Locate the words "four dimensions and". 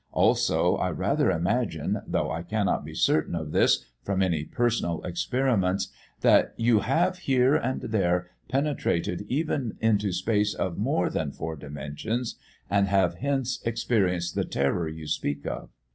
11.31-12.87